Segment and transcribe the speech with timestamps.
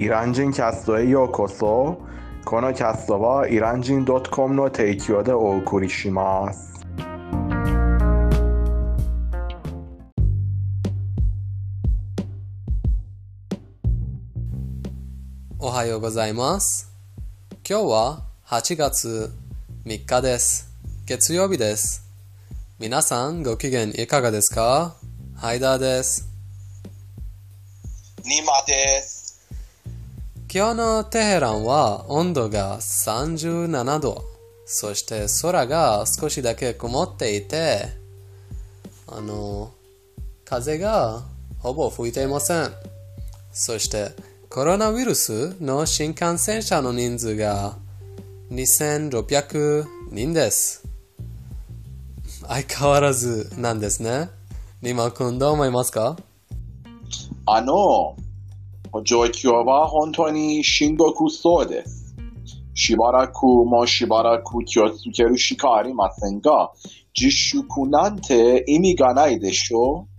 [0.00, 2.00] イラン人キャストへようこそ
[2.44, 6.86] このキャストはイラン人 .com の提供でお送りします
[15.58, 16.92] おはようございます。
[17.68, 19.32] 今日は8月
[19.84, 20.70] 3日です。
[21.06, 22.08] 月曜日です。
[22.78, 24.96] 皆さんご機嫌いかがですか
[25.36, 26.28] ハイダーです。
[28.24, 29.17] ニマです。
[30.50, 34.24] 今日のテヘランは温度が37度。
[34.64, 37.88] そして空が少しだけ曇っていて、
[39.06, 39.72] あの、
[40.46, 41.22] 風が
[41.58, 42.70] ほぼ吹いていません。
[43.52, 44.12] そして
[44.48, 47.76] コロナウイルスの新感染者の人数が
[48.50, 50.82] 2600人です。
[52.46, 54.30] 相変わらずなんですね。
[54.80, 56.16] リマ君どう思いますか？
[57.44, 58.16] あの、
[59.04, 62.16] 状況は本当に深刻そうです。
[62.74, 66.70] しばらくもしばらく気をつけるしかありませんが、
[67.18, 70.06] 自粛なんて意味がないでしょ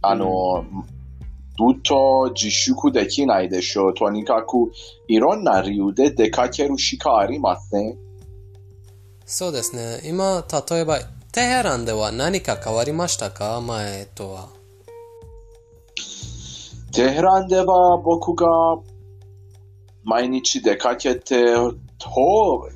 [0.00, 0.64] あの、
[1.58, 3.94] ずっと自粛できないでしょう。
[3.94, 4.70] とにかく
[5.08, 7.98] いろんな理由で出かけるしかありません。
[9.26, 10.00] そうですね。
[10.04, 11.00] 今、例えば、
[11.32, 14.57] テヘランでは何か変わりましたか前とは。
[16.92, 18.46] テヘランでは僕が
[20.04, 22.68] 毎日出かけてと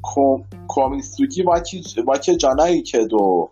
[0.00, 3.50] こ混みすぎわけわけじゃないけど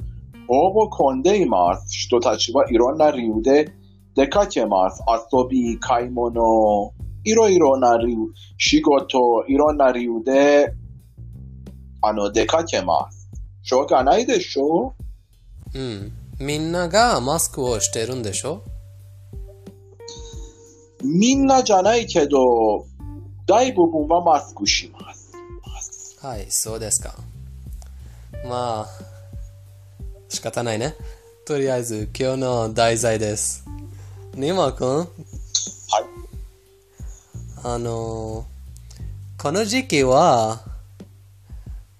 [0.48, 1.86] ほぼ混んでいます。
[1.96, 3.72] 人たちはいろんな理由で
[4.16, 5.00] 出かけます。
[5.32, 6.92] 遊び、買い物、
[7.24, 8.18] いろいろな理由、
[8.58, 10.74] 仕事、いろんな理由で
[12.02, 13.30] あの出かけます。
[13.62, 14.94] しょうがないでしょ
[15.74, 16.12] うん。
[16.40, 18.64] みんながマスクをしてるんでしょ？
[21.02, 22.86] みんなじゃないけど、
[23.46, 26.18] 大部分はマスクします。
[26.20, 27.14] はい、そうですか。
[28.44, 28.88] まあ、
[30.28, 30.94] 仕方ないね。
[31.46, 33.64] とりあえず、今日の題材です。
[34.34, 35.08] ニマ君、はい。
[37.64, 38.46] あの、
[39.38, 40.60] この時期は、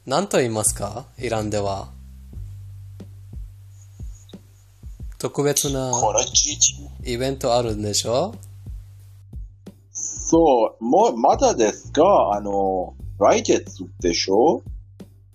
[0.07, 1.07] 何と言いますか？
[1.19, 1.89] イランでは。
[5.19, 5.93] 特別な。
[7.05, 8.35] イベントあるんでしょ？
[10.31, 14.63] そう、もう、まだですが、あの、来月でしょ？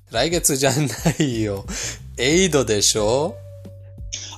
[0.10, 0.78] 来月じゃな
[1.20, 1.66] いよ。
[2.18, 3.36] エイドでしょ？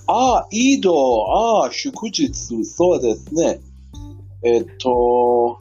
[0.07, 0.94] ああ、イード、
[1.31, 2.34] ああ、祝日、
[2.66, 3.59] そうですね。
[4.44, 5.59] えっと、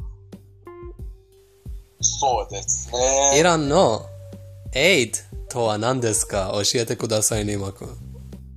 [2.01, 2.89] そうです
[3.35, 3.43] イね。
[3.43, 4.07] ランの？
[4.75, 5.19] エイド
[5.51, 6.53] とは何ですか？
[6.55, 7.89] 教えてください、ニマ君。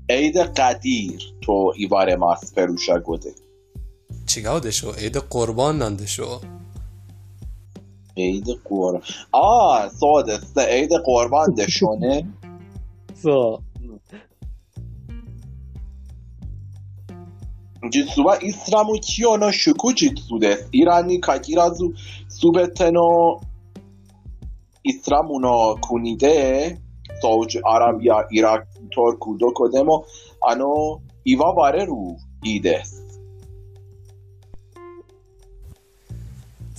[0.08, 3.34] エイド・カディールと言われます、ペルシャ語で。
[4.36, 6.42] 違うでしょエイドコルバンなんでしょ
[8.16, 9.02] エイド・コーラ。
[9.32, 10.68] ああ、そうですね。
[10.70, 11.84] エイド・コーバンでし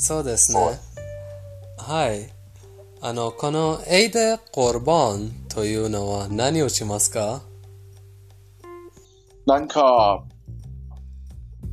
[0.03, 0.81] そうですね。
[1.77, 2.31] はい。
[3.03, 7.43] あの、このエイドコルバンというのは何をしますか？
[9.47, 10.25] なんか、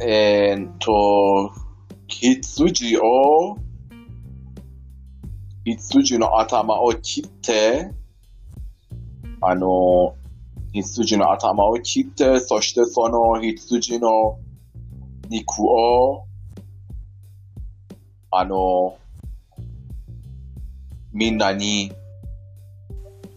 [0.01, 1.53] えーっと、
[2.07, 3.57] 羊を、
[5.63, 7.91] 羊の頭を切って、
[9.39, 10.15] あの、
[10.73, 14.37] 羊の頭を切って、そしてその羊の
[15.29, 16.26] 肉を、
[18.39, 18.95] あの、
[21.11, 21.91] みんなに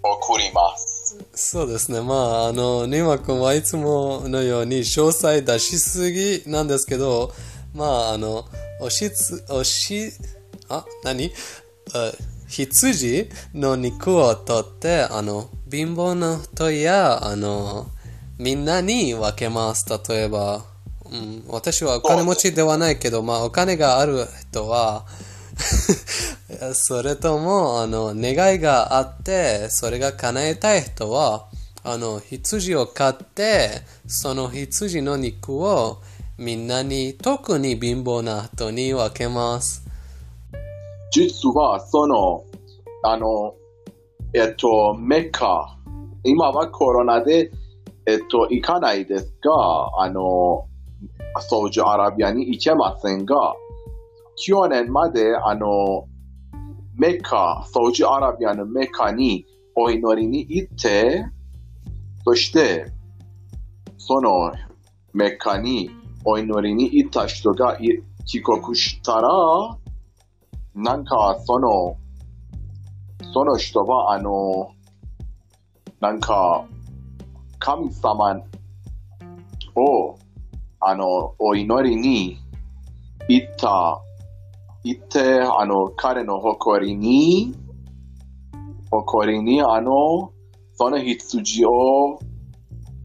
[0.03, 1.17] 送ります。
[1.33, 2.03] そうですね。
[2.03, 7.33] まあ、あの、ニマ君はいつものように詳細出しすぎなんですけど、
[7.75, 8.45] まあ、あの、
[8.81, 10.13] おしつ、おし、
[10.69, 11.31] あ、何？
[11.95, 12.13] あ
[12.49, 17.87] 羊の肉を取って、あの、貧乏な人や、あの、
[18.39, 19.87] みんなに分けます。
[20.09, 20.65] 例えば、
[21.13, 25.07] うん、私はお金持ちではないけど、まあ、お金がある人は、
[26.75, 31.49] それとも、あの、願いがあって、それが叶えたい人は、
[31.83, 35.99] あの、羊を飼って、その羊の肉を
[36.39, 39.85] みんなに、特に貧乏な人に分けます。
[41.13, 42.45] 実は、その、
[43.03, 43.55] あの、
[44.33, 45.77] えっと、メッカ、
[46.23, 47.51] 今はコロナで、
[48.07, 50.67] えっと、行かないですが、あの、
[51.41, 53.55] サウジアラビアに行けませんが、
[54.37, 56.07] 去年まであの、
[56.97, 61.25] メッカ、サウジアラビアのメッカにお祈りに行って、
[62.25, 62.87] そして、
[63.99, 64.53] その
[65.15, 65.91] メッカに
[66.25, 67.79] お祈りに行った人が
[68.27, 69.29] 帰国したら、
[70.75, 71.97] なんかその、
[73.33, 74.73] その人はあの、
[76.01, 76.65] なんか、
[77.59, 78.41] 神様
[79.75, 80.19] を、
[80.81, 82.39] あの、お祈りに
[83.29, 84.01] 行った、
[84.83, 87.55] 行って、あの、彼の誇りに、
[88.91, 90.33] 誇りに、あの、
[90.75, 92.19] その羊を、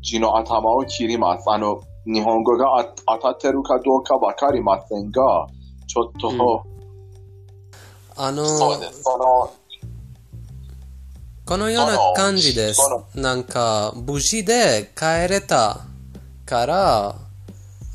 [0.01, 1.49] 血の頭を切ります。
[1.49, 5.47] あの、日本語があ当たってるかどうかわかりませんが、
[5.87, 6.29] ちょっと、
[6.67, 6.75] うん
[8.17, 9.03] あの、そうです。
[9.03, 9.53] その、
[11.45, 13.05] このような感じですそ。
[13.13, 15.81] なんか、無事で帰れた
[16.45, 17.15] から、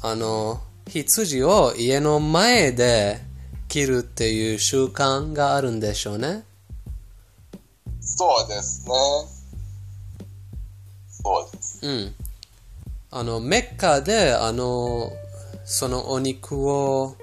[0.03, 3.21] あの、羊を家の前で
[3.69, 6.45] 切るっていう習慣があるんでしょうね。
[8.01, 8.95] そうですね。
[11.11, 11.87] そうです。
[11.87, 12.15] うん。
[13.11, 15.13] あの、メッカで、あの、
[15.65, 17.17] そのお肉を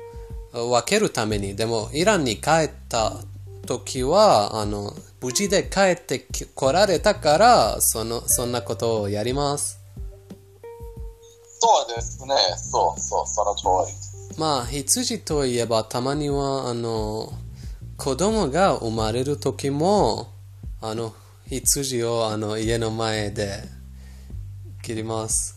[0.53, 3.17] 分けるために、でも、イランに帰った
[3.65, 9.79] 時は、あの、無事で帰ってき来られたから、その、そんなことをやります。
[11.59, 12.35] そうですね。
[12.55, 14.37] そうそう、その通り。
[14.37, 17.33] まあ、羊といえば、たまには、あの、
[17.97, 20.27] 子供が生まれる時も、
[20.81, 21.13] あの、
[21.47, 23.63] 羊を、あの、家の前で
[24.83, 25.55] 切ります。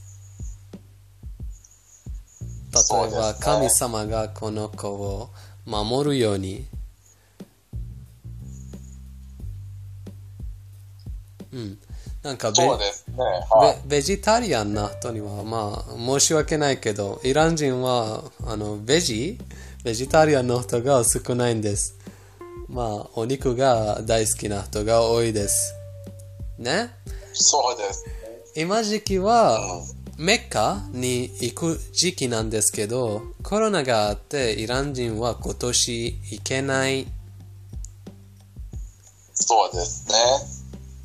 [2.73, 5.31] 例えば、ね神様がこの子を
[5.67, 6.65] 守るように。
[11.53, 11.79] うん。
[12.23, 13.10] なんかベ、そうですね。
[13.17, 13.89] はい。
[13.89, 19.39] ベベジタリアンな人には、まあ、申し訳ないけど、イラン人は、あの、ベジ？
[19.85, 21.99] ベジタリアンの人が少ないんです。
[22.69, 25.75] まあ、お肉が大好きな人が多いです。
[26.59, 26.91] ね？
[27.33, 28.05] そうです。
[28.57, 29.83] 今時期は、
[30.19, 37.07] メッカに行く時期なんですけど、コロナがあって、イラン人は今年行けない。
[39.33, 40.15] そうですね。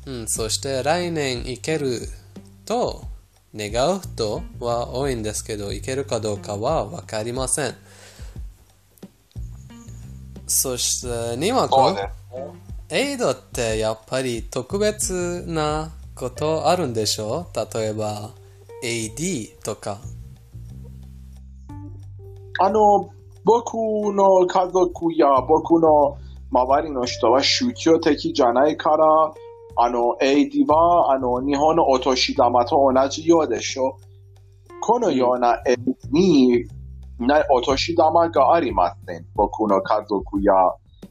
[0.06, 2.00] うん、そして来年行ける
[2.64, 3.02] と
[3.54, 7.74] 願う人は多いんですけど、行けるかどうかはわかりません。
[10.46, 12.00] そして、ニワ君そうで、
[12.30, 13.08] すね。
[13.10, 17.46] エイドってやっぱり特別なことあるんでしょ？
[17.74, 18.30] 例えば、
[18.84, 19.98] AD とか。
[22.60, 23.10] あの、
[23.44, 26.16] 僕の家族や僕の
[26.52, 29.34] 周りの人は宗教的じゃないから、
[29.76, 33.98] あの、AD は、あの、日本のお年玉と同じようでしょ。
[34.80, 35.78] このような AD
[36.10, 36.64] に
[37.18, 39.26] なお年玉がありません。
[39.34, 40.52] 僕の家族や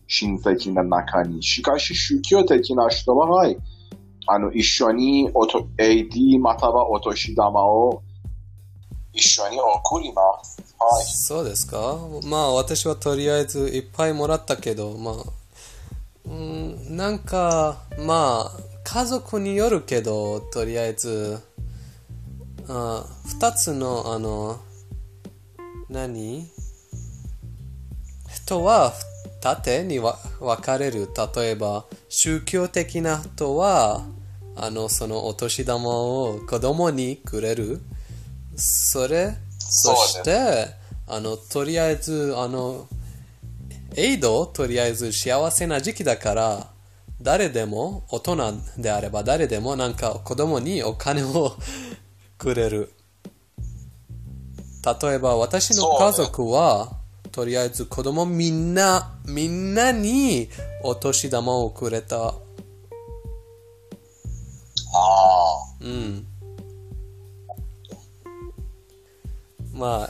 [0.07, 1.43] 親戚の中に。
[1.43, 3.57] しかし、宗教的な人は、はい、
[4.27, 8.01] あの、一緒におと AD またはお年玉を
[9.13, 10.75] 一緒に送ります。
[10.79, 11.05] はい。
[11.05, 11.97] そうですか
[12.27, 15.15] まあ私はとりあえずいっぱいもらったけど、まあ、
[16.25, 21.39] うん、なんか、まあ、家族によるけど、とりあえず、
[22.67, 24.59] あ二つの、あの、
[25.89, 26.49] 何？
[28.27, 28.93] 人は
[29.41, 31.09] 二手にわ分かれる。
[31.35, 34.05] 例えば、宗教的な人は、
[34.55, 37.81] あの、そのお年玉を子供にくれる。
[38.55, 40.67] それ、そして、
[41.07, 42.87] あの、とりあえず、あの、
[43.97, 46.69] エイド、とりあえず幸せな時期だから、
[47.21, 51.55] 誰でも、大人であれば誰でもなんか子供にお金を
[52.37, 52.91] くれる。
[55.01, 56.97] 例えば私の家族は、
[57.31, 60.49] とりあえず子供みんな、みんなに
[60.83, 62.27] お年玉をくれた。
[62.27, 62.35] ああ。
[65.79, 66.27] うん。
[69.71, 70.09] まあ、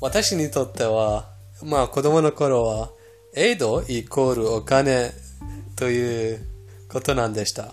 [0.00, 1.27] 私にとっては、
[1.64, 2.90] まあ子供の頃は、
[3.34, 5.12] エイドイコールお金
[5.76, 6.40] という
[6.88, 7.64] ことなんでした。
[7.64, 7.72] あ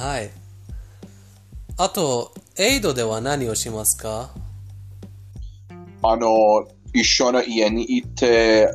[0.00, 0.06] あ。
[0.06, 0.30] はい。
[1.78, 4.30] あと、エイドでは何をしますか？
[6.02, 8.68] あの、一緒の家に行って、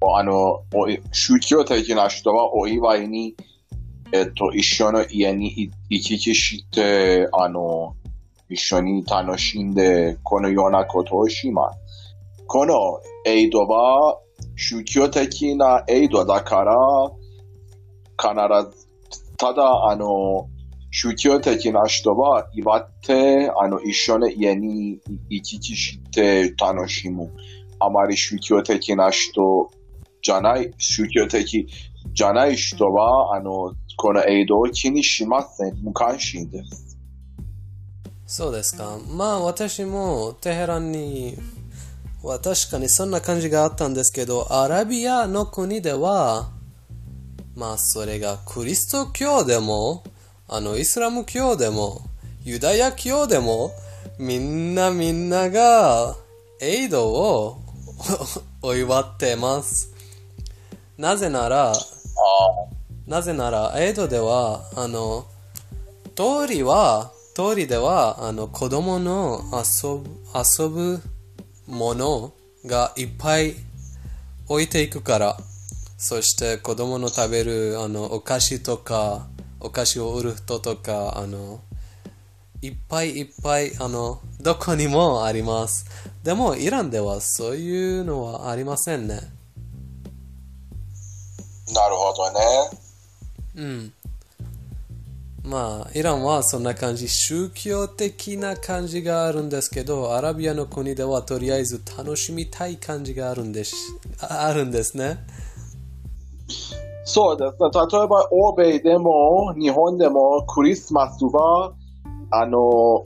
[0.00, 3.36] あの、お宗教的な人はお祝いに、
[4.12, 7.96] えっと、一緒の家に行行き来して、あの、
[8.52, 11.78] 一緒に楽しんで、このようなことをします。
[12.46, 12.74] この
[13.24, 14.18] エイドは、
[14.56, 16.74] 宗教的なエイドだから、
[18.18, 18.86] 必ず、
[19.38, 20.48] ただ、あの、
[20.90, 27.32] 宗教的な人は祝って、あの、一緒に家に行き来して楽しむ。
[27.80, 29.70] あまり宗教的な人
[30.20, 31.66] じゃない、宗教的
[32.12, 35.82] じゃない人は、あの、このエイドを気にしません。
[35.82, 36.91] 無関心です。
[38.34, 38.96] そうですか。
[39.10, 41.36] まあ私もテヘランに
[42.22, 46.50] は確かにそんな感じがあったんですけど、アラビアの国では、
[47.54, 50.02] まあそれがクリスト教でも、
[50.48, 52.06] あのイスラム教でも、
[52.42, 53.72] ユダヤ教でも、
[54.18, 56.16] みんなみんなが
[56.58, 57.60] エイドを
[58.62, 59.90] お祝ってます。
[60.96, 61.76] なぜなら、あ
[63.06, 65.26] なぜなら、エイドでは、あの、
[66.16, 71.00] 通りは、通りでは、あの、子供の遊ぶ、遊ぶ
[71.66, 72.34] もの
[72.66, 73.54] がいっぱい
[74.48, 75.36] 置いていくから、
[75.96, 79.28] そして子供の食べる、あの、お菓子とか、
[79.60, 81.60] お菓子を売る人とか、あの、
[82.60, 85.86] いっぱいいっぱい、あの、どこにもあります。
[86.22, 89.14] でも、イランではそういうのはありませんね。
[91.74, 92.40] なるほどね。
[93.56, 93.92] うん。
[95.44, 103.76] まあ、イランはそんな感じ、宗教的な感じがあるんですけど、アラビアの国ではとりあえず楽しみたい感じがあるんです、
[104.20, 105.18] あるんですね。
[107.04, 107.56] そうです。
[107.58, 111.72] 例えば、欧米でも、日本でも、クリスマスは、
[112.30, 113.04] あの、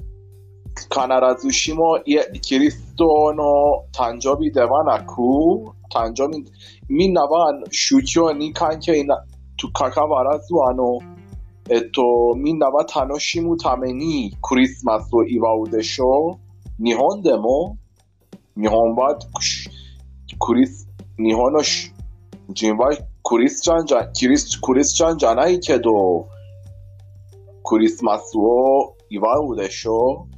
[0.77, 5.15] 必ずしも、いえキリストの誕生日ではなく、
[5.91, 6.45] 誕生日、
[6.91, 9.25] みんなは宗教に関係な、
[9.57, 10.99] と関わらず、あの、
[11.69, 16.39] えっと、みんなは楽しむためにクリスマスを祝うでしょ
[16.81, 16.85] う。
[16.85, 17.77] 日本でも、
[18.57, 19.19] 日本は
[20.39, 21.93] クリス、日本のし
[22.55, 26.29] 人はクリスチャンじゃ、キリス、クリスチャンじゃないけど、
[27.65, 30.29] クリスマスを祝うでしょ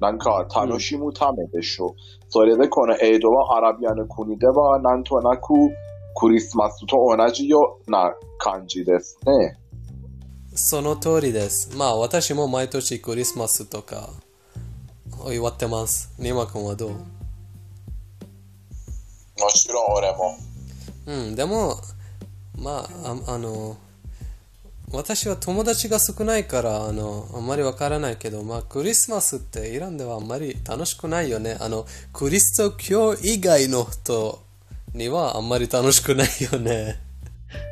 [0.00, 1.94] なんか楽しむためでしょ、
[2.30, 5.52] それでこのエイドはアラビアの国ではなんとなく
[6.16, 9.58] クリスマスと同じような感じですね。
[10.60, 11.70] その通りです。
[11.76, 14.10] まあ、私も毎年クリスマスとか
[15.20, 16.12] を祝ってます。
[16.18, 16.90] ニマ君はどう？
[16.90, 16.98] も
[19.54, 20.36] ちろん俺も。
[21.06, 21.80] うん、でも、
[22.58, 23.76] まあ、ああの、
[24.90, 31.56] 私は友達が少ないから、あの、あんまりわからないけど、まあ、クリスマスってイランではあんまり楽しくないよね。
[31.60, 34.42] あの、クリスト教以外の人
[34.92, 36.98] にはあんまり楽しくないよね。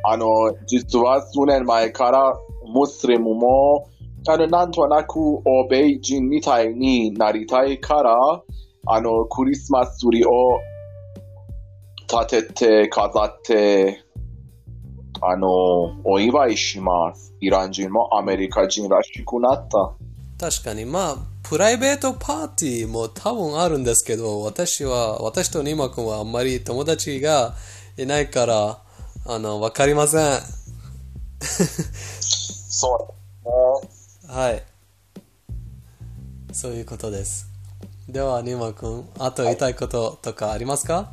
[0.05, 3.89] あの、実は数年前からムスリムも、
[4.29, 8.17] あの、なんとなく欧米人みたいになりたいから、
[8.89, 10.61] あの、クリスマスツリーを
[12.09, 14.03] 立てて、飾って、
[15.23, 15.49] あの、
[16.05, 17.35] お祝いします。
[17.41, 19.95] イラン人もアメリカ人らしくなった。
[20.39, 21.17] 確かに、まあ、
[21.49, 27.55] プライベートパーティーも多分あるんですけど、私は、私とニマ君はあんまり友達が
[27.97, 28.79] いないから、
[29.27, 30.41] あの、わかりません。
[32.79, 33.11] そ
[34.29, 34.63] うはい。
[36.53, 37.49] そういうことです。
[38.07, 41.11] では、ニマ君、あと言いたいこととかありますか？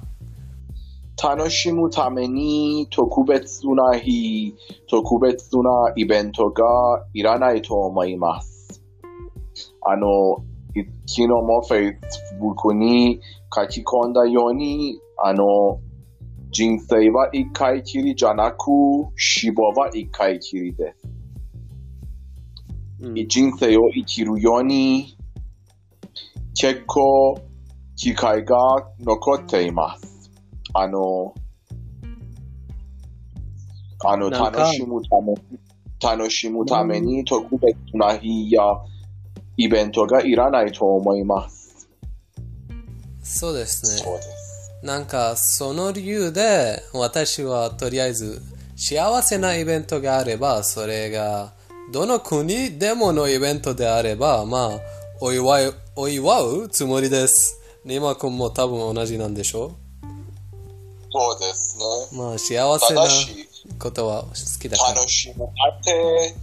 [1.23, 4.53] 楽しむために特別な日、
[4.89, 8.83] 特別なイベントがいらないと思います。
[9.85, 10.43] あの、
[10.75, 13.21] い昨日も Facebook に
[13.55, 15.79] 書き込んだように、あの、
[16.51, 18.67] 人生は一回きりじゃなく、
[19.15, 21.13] 死亡は一回きりです。
[23.03, 25.17] うん人生を生きるように、
[26.55, 27.37] 結構
[27.97, 28.57] 機会が
[29.01, 30.31] 残っています。
[30.73, 31.33] あの、
[34.05, 35.35] あの、楽しむため、
[36.01, 38.61] 楽しむために特別な日や
[39.57, 41.89] イベントがいらないと思います。
[43.21, 44.01] そうですね。
[44.21, 44.85] す。
[44.85, 48.41] なんか、その理由で、私はとりあえず、
[48.75, 51.53] 幸せなイベントがあれば、それが、
[51.91, 54.79] どの国でものイベントであれば、まあ、
[55.19, 57.59] お祝い、お祝うつもりです。
[57.85, 59.75] ニマ君も多分同じなんでしょ
[61.11, 62.17] そうですね。
[62.19, 63.01] まあ、幸せな
[63.77, 64.93] ことは好きだから。
[64.93, 66.35] 楽しむって、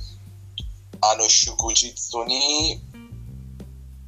[1.00, 1.94] あの、祝日
[2.26, 2.80] に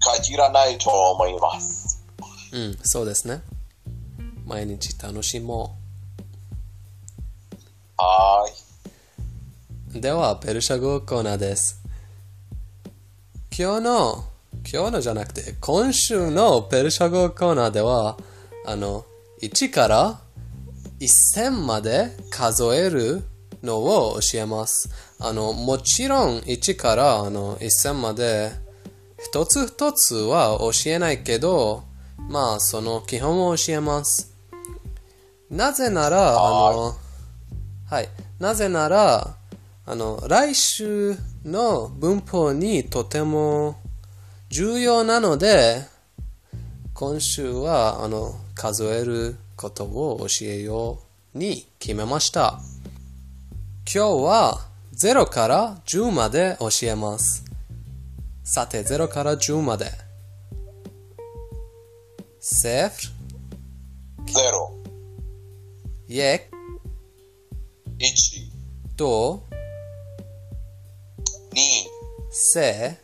[0.01, 2.05] 限らないと思います。
[2.53, 3.43] うん、そうですね。
[4.47, 5.77] 毎日楽しも
[7.97, 8.72] はーい。
[9.95, 10.01] う。
[10.01, 11.83] では、ペルシャ語コーナーです。
[13.57, 14.25] 今日の、
[14.73, 18.17] 今日のじゃなくて、今週のペルシャ語コーナーでは、
[18.67, 19.05] あの、
[19.43, 20.21] 1から
[21.01, 23.23] 1000まで数える
[23.63, 24.89] のを教えます。
[25.19, 28.53] あの、もちろん1からあの1000まで
[29.19, 31.85] 一つ一つは教えないけど、
[32.31, 34.35] まあその基本を教えます。
[35.51, 36.95] なぜなら、あの、
[37.91, 38.09] はい。
[38.39, 39.37] なぜなら、
[39.85, 43.77] あの、来週の文法にとても
[44.49, 45.83] 重要なので、
[46.95, 51.01] 今週は、あの、数えることを教えよ
[51.35, 52.61] うに決めました。
[53.93, 57.45] 今日は0から10まで教えます。
[58.45, 59.87] さて、0から10まで
[62.39, 63.23] セフル。
[66.09, 66.57] 0ク
[67.99, 69.52] 1と
[72.35, 72.99] سه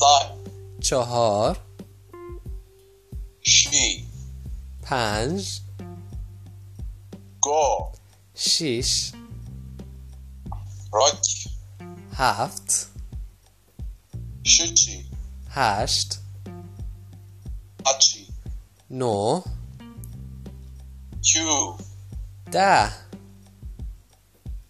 [0.00, 0.20] با.
[0.80, 1.58] چهار
[3.40, 4.08] شی
[4.82, 5.60] پنج
[7.40, 7.92] گو.
[8.34, 9.12] شیش
[10.92, 11.48] راک.
[12.12, 12.88] هفت
[14.44, 15.10] شچی
[15.50, 16.18] هشت
[17.84, 18.26] آچی
[18.90, 19.42] نو
[21.22, 21.76] کیو.
[22.52, 22.92] ده.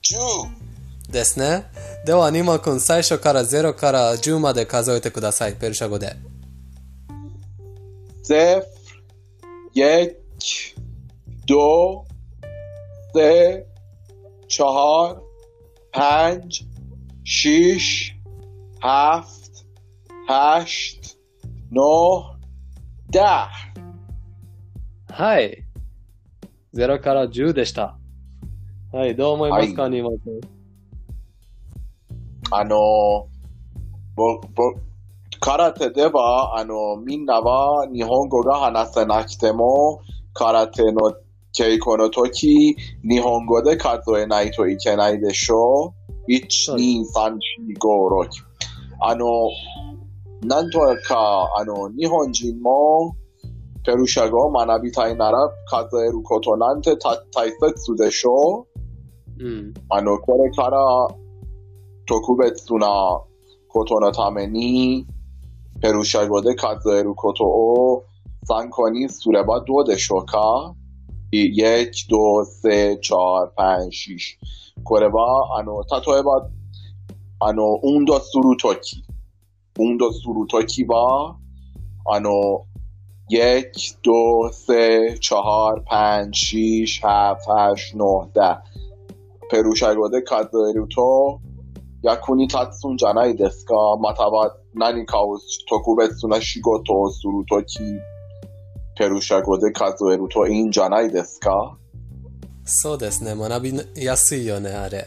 [0.03, 0.49] جو
[1.15, 1.65] دسنه.
[2.07, 5.57] では、ニモ君、最初から0から10まで数えてください。
[5.57, 6.15] ペルシャ語で。
[8.31, 8.63] 0、
[9.75, 10.15] 1、
[11.49, 12.05] 2、
[13.13, 13.65] 3、
[14.49, 15.19] 4、
[15.91, 16.49] ハ、6、
[18.81, 19.25] 7、8、
[20.29, 21.17] 9、
[21.73, 22.37] ノ、
[23.11, 23.51] ダ。
[25.09, 25.65] はい。
[26.73, 27.99] 0から10でした。
[28.93, 30.56] はい、どう思いますか、はい、ニモ君？
[32.50, 33.29] あの、
[34.15, 34.75] ぼ、ぼ、
[35.41, 40.00] 空手では、あの、みんなは日本語が話せなくても、
[40.33, 41.15] 空手の
[41.57, 45.95] 稽古の時、日本語で数えないといけないでしょ
[46.29, 46.33] う。
[46.33, 48.29] 1、そう2、3、4、5、6。
[49.00, 49.26] あの、
[50.42, 53.16] なんとか、あの、日本人も、
[53.85, 58.66] ペルシャ語を学びたいなら、数えることなんてた大切でしょ
[59.38, 59.44] う。
[59.44, 59.75] うん。
[59.90, 60.79] あの、これから
[62.07, 62.87] 特別な
[63.69, 65.07] ことのために、
[65.81, 68.05] ペルシャ語で数えることを
[68.45, 70.75] 参考にすればどうでしょうか
[71.33, 71.90] ?1、2、
[72.64, 74.16] 3、4、5、6。
[74.85, 75.62] これは、あ
[92.02, 97.78] 役に立つんじゃないですかまたは何かを特別な仕事をするとき、
[98.96, 101.76] ペルシャ語で数えるといいんじゃないですか
[102.64, 103.35] そうですね。
[103.35, 105.06] 学びやすいよね、あれ。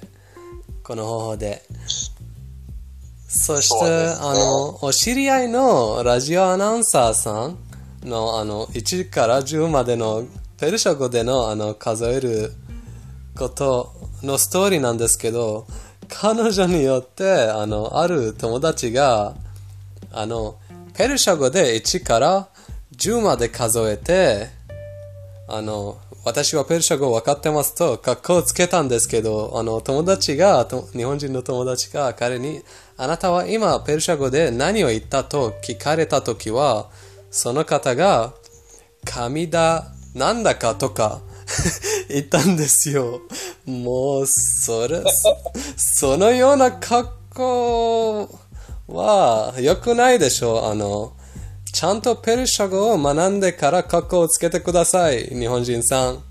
[0.84, 1.62] この方法で。
[3.28, 7.58] そして、ねあの、お知り合いのラジオアナウンサーさん
[8.08, 10.26] の、あの、1から10までの
[10.58, 12.54] ペルシャ語での、あの、数える
[13.38, 15.68] ことのストーリーなんですけど、
[16.10, 19.36] 彼女によって、あの、ある友達が、
[20.12, 20.58] あの、
[20.96, 22.50] ペルシャ語で1から
[22.98, 24.48] 10まで数えて、
[25.48, 32.62] あの、私はペルシャ語分かってますと、格好をつけたんですけど、あの、友達が、日本人の友達が彼に、
[32.98, 36.90] あなたは今ペルシャ語で何を言ったと聞かれたときは、
[37.32, 38.34] その方が、
[39.06, 41.22] 神だ、なんだかとか
[42.10, 43.22] 言ったんですよ。
[43.66, 45.04] もう、それ、
[45.78, 48.40] そのような格好
[48.88, 50.66] は良くないでしょう。
[50.66, 51.14] あの、
[51.72, 56.16] ちゃんとペルシャ語を学んでから格好をつけてください、日本人さん。
[56.16, 56.24] なる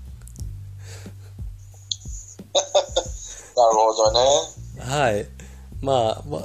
[3.55, 4.19] ほどね。
[4.79, 5.27] はい。
[5.81, 6.41] まあ、まあ、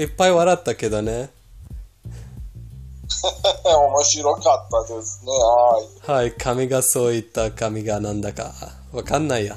[0.00, 1.30] いっぱい笑ったけどね。
[3.64, 5.32] 面白かったですね。
[5.32, 6.22] はい。
[6.22, 8.52] はい、神がそう言った神がなんだか
[8.92, 9.56] わかんないや。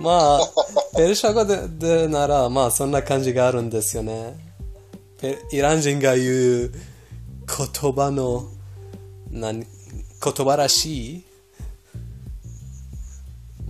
[0.00, 0.40] まあ、
[0.96, 4.34] ペルシャ語ででなら、まあそんな感じがあるんですよね。
[5.18, 8.48] ペイラン人が言う言葉の、
[9.30, 11.24] 何、言葉らしい。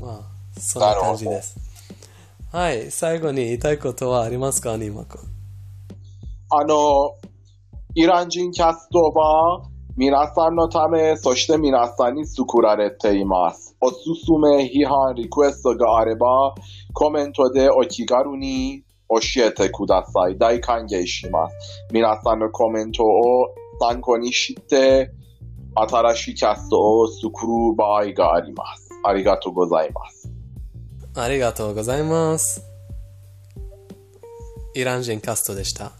[0.00, 1.56] まあ、そんな感じです。
[2.52, 5.20] はい、最後に言いたいことはありますか、ニマ君？
[6.50, 7.14] あの、
[7.94, 9.62] イラン人キャストは
[9.96, 13.76] 皆さんのため、そして皆さんに作られています。
[13.80, 16.54] おすすめ、批判、リクエストがあれば、
[16.92, 20.38] コメントでお気軽に教えてください。
[20.38, 21.56] 大歓迎します。
[21.92, 25.10] 皆さんのコメントを参考にして、
[25.74, 28.88] 新しいキャストを作る場合があります。
[29.04, 30.30] ありがとうございます。
[31.16, 32.62] ありがとうございます。
[34.74, 35.99] イラン人カストでした。